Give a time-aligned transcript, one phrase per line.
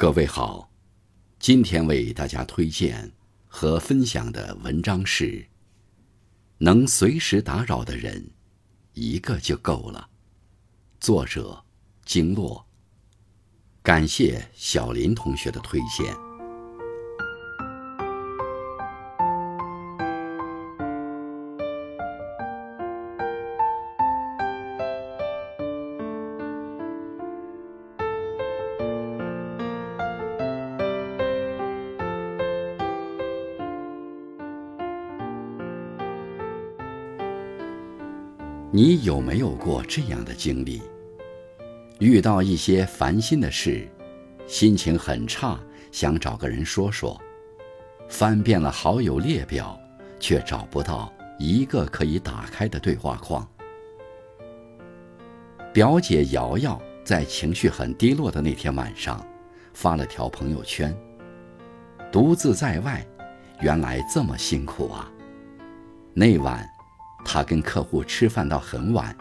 [0.00, 0.70] 各位好，
[1.40, 3.10] 今天为大家推荐
[3.48, 5.44] 和分享的文章是：
[6.58, 8.30] 能随时打扰的人，
[8.92, 10.08] 一个就够了。
[11.00, 11.64] 作者：
[12.04, 12.64] 经络。
[13.82, 16.27] 感谢小林同学的推荐。
[38.70, 40.82] 你有没有过这样的经历？
[42.00, 43.88] 遇到一些烦心的事，
[44.46, 45.58] 心情很差，
[45.90, 47.18] 想找个人说说，
[48.10, 49.80] 翻遍了好友列表，
[50.20, 53.48] 却找不到一个可以打开的对话框。
[55.72, 59.26] 表姐瑶瑶在情绪很低落的那天晚上，
[59.72, 60.94] 发了条朋友圈
[62.12, 63.02] ：“独自在外，
[63.62, 65.10] 原来这么辛苦啊！”
[66.12, 66.68] 那晚。
[67.24, 69.14] 他跟客户吃饭到很晚，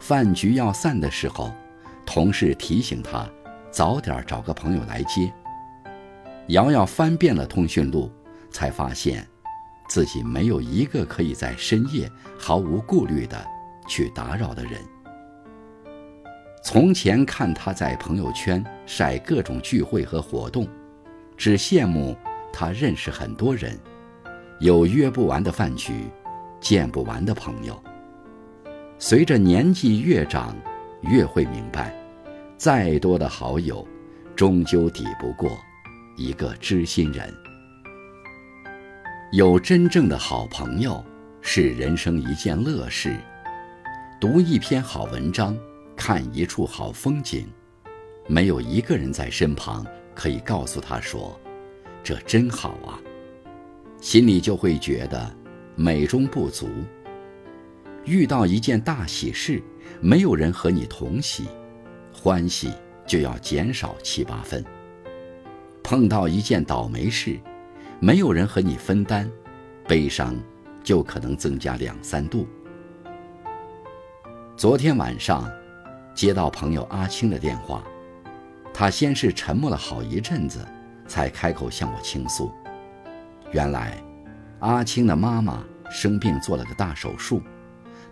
[0.00, 1.52] 饭局要散的时候，
[2.04, 3.28] 同事提醒他
[3.70, 5.32] 早点找个朋友来接。
[6.48, 8.10] 瑶瑶翻遍了通讯录，
[8.50, 9.26] 才发现
[9.88, 13.42] 自己没有一个可以在深夜毫无顾虑的
[13.88, 14.72] 去打扰的人。
[16.62, 20.66] 从前看他在朋友圈晒各种聚会和活动，
[21.36, 22.16] 只羡慕
[22.52, 23.78] 他认识很多人，
[24.60, 26.10] 有约不完的饭局。
[26.64, 27.78] 见不完的朋友。
[28.98, 30.56] 随着年纪越长，
[31.02, 31.94] 越会明白，
[32.56, 33.86] 再多的好友，
[34.34, 35.58] 终究抵不过
[36.16, 37.30] 一个知心人。
[39.30, 41.04] 有真正的好朋友，
[41.42, 43.14] 是人生一件乐事。
[44.18, 45.54] 读一篇好文章，
[45.94, 47.46] 看一处好风景，
[48.26, 51.38] 没有一个人在身旁可以告诉他说
[52.02, 52.98] ：“这真好啊。”
[54.00, 55.43] 心里就会觉得。
[55.76, 56.68] 美中不足。
[58.04, 59.62] 遇到一件大喜事，
[60.00, 61.46] 没有人和你同喜，
[62.12, 62.72] 欢喜
[63.06, 64.62] 就要减少七八分；
[65.82, 67.40] 碰到一件倒霉事，
[67.98, 69.28] 没有人和你分担，
[69.88, 70.36] 悲伤
[70.82, 72.46] 就可能增加两三度。
[74.56, 75.50] 昨天晚上，
[76.14, 77.82] 接到朋友阿青的电话，
[78.72, 80.64] 他先是沉默了好一阵子，
[81.08, 82.52] 才开口向我倾诉。
[83.50, 83.98] 原来。
[84.60, 87.42] 阿青的妈妈生病做了个大手术，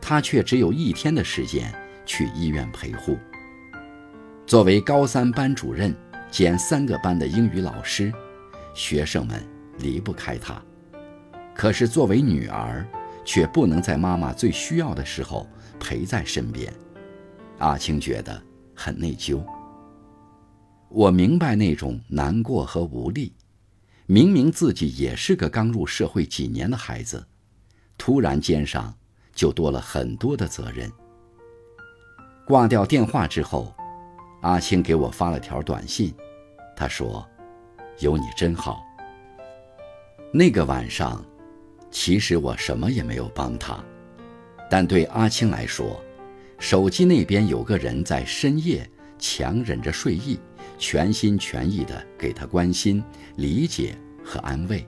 [0.00, 1.72] 他却只有一天的时间
[2.05, 3.19] 去医院陪护。
[4.47, 5.94] 作为高三班主任
[6.31, 8.12] 兼三个班的英语老师，
[8.75, 9.43] 学生们
[9.78, 10.62] 离不开他。
[11.55, 12.87] 可是作为女儿，
[13.25, 16.72] 却不能在妈妈最需要的时候陪在身边。
[17.59, 18.43] 阿青觉得
[18.75, 19.43] 很内疚。
[20.89, 23.33] 我明白那种难过和无力。
[24.06, 27.25] 明明自己也是个刚入社会几年的孩子，
[28.04, 28.92] 突然肩上
[29.32, 30.90] 就多了很多的责任。
[32.44, 33.72] 挂掉电话之后，
[34.40, 36.12] 阿青给我发了条短信，
[36.76, 37.24] 他说
[38.02, 38.82] ：“有你真好。”
[40.34, 41.24] 那个晚上，
[41.92, 43.78] 其实我什么也没有帮他，
[44.68, 46.02] 但对阿青来说，
[46.58, 48.84] 手机那边有个人在深夜
[49.16, 50.41] 强忍着睡意。
[50.76, 53.00] 全心全意地给他关心、
[53.36, 54.84] 理解和安慰，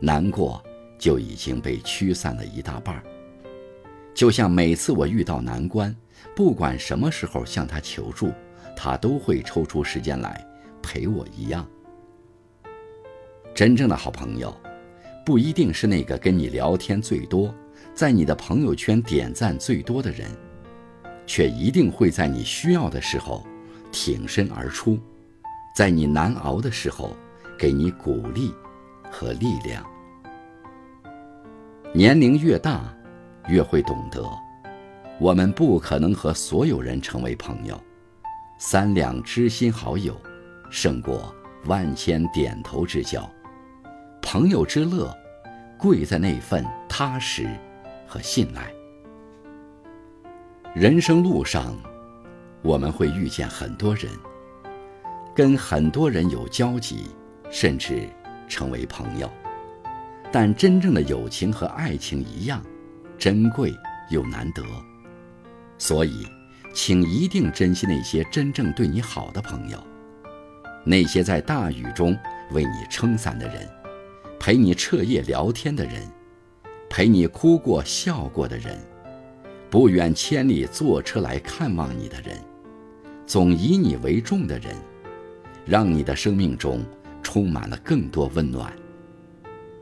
[0.00, 0.64] 难过
[0.98, 3.02] 就已经被驱散了一大半。
[4.14, 5.94] 就像每次我遇到难关，
[6.34, 8.32] 不管什么时候向他求助，
[8.76, 10.44] 他都会抽出时间来
[10.82, 11.66] 陪我一样。
[13.54, 14.52] 真正的好朋友，
[15.24, 17.54] 不一定是那个跟你聊天最多、
[17.94, 20.28] 在你的朋友圈点赞最多的人，
[21.26, 23.46] 却一定会在你需要的时候
[23.92, 24.98] 挺身而出。
[25.76, 27.16] 在你难熬的时候，
[27.56, 28.52] 给你鼓励
[29.12, 29.84] 和力量。
[31.98, 32.96] 年龄越大，
[33.48, 34.22] 越会懂得，
[35.18, 37.76] 我们不可能和所有人成为朋友。
[38.56, 40.16] 三两知心好友，
[40.70, 41.34] 胜过
[41.64, 43.28] 万千点头之交。
[44.22, 45.12] 朋友之乐，
[45.76, 47.50] 贵在那份踏实
[48.06, 48.72] 和信赖。
[50.76, 51.76] 人生路上，
[52.62, 54.08] 我们会遇见很多人。
[55.34, 57.06] 跟很多人有交集，
[57.50, 58.08] 甚至
[58.46, 59.28] 成为朋友，
[60.30, 62.62] 但真正的友情和爱情一样，
[63.18, 63.74] 珍贵
[64.10, 64.62] 又难得。
[65.78, 66.26] 所以，
[66.74, 69.78] 请一定珍惜那些真正对你好的朋友，
[70.84, 72.16] 那些在大雨中
[72.52, 73.68] 为你撑伞的人，
[74.38, 76.06] 陪你彻夜聊天的人，
[76.90, 78.78] 陪你哭过笑过的人，
[79.70, 82.36] 不远千里坐车来看望你的人，
[83.26, 84.74] 总以你为重的人。
[85.66, 86.82] 让你的生命中
[87.22, 88.72] 充满了更多温暖。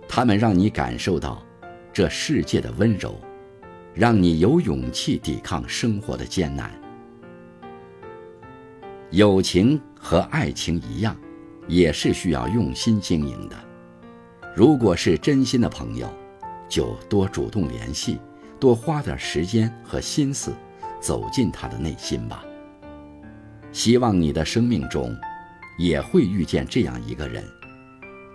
[0.08, 1.44] 他们让你感受到
[1.92, 3.20] 这世界的温柔，
[3.94, 6.70] 让你有勇气抵抗生活的艰难。
[9.10, 11.16] 友情和爱情一样，
[11.68, 13.56] 也是需要用心经营的。
[14.54, 16.12] 如果是真心的朋友，
[16.68, 18.18] 就多主动联系，
[18.58, 20.52] 多花点时间和心思，
[21.00, 22.44] 走进他的内心吧。
[23.70, 25.14] 希望你的生命中，
[25.78, 27.44] 也会遇见这样一个人，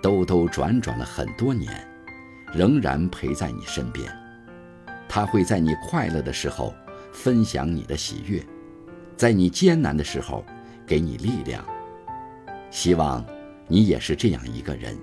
[0.01, 1.87] 兜兜转转了很多年，
[2.53, 4.11] 仍然陪在你身边。
[5.07, 6.73] 他会在你快乐的时候
[7.11, 8.41] 分享你的喜悦，
[9.15, 10.43] 在你艰难的时候。
[10.83, 11.63] 给你力量，
[12.69, 13.25] 希望
[13.65, 14.97] 你也是这样一个人，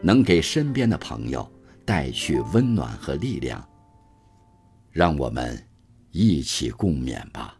[0.00, 1.46] 能给身边的朋友
[1.84, 3.62] 带去温暖和力量。
[4.90, 5.62] 让我们
[6.10, 7.54] 一起共勉吧。